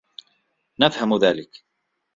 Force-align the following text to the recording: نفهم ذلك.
نفهم 0.79 1.15
ذلك. 1.17 1.63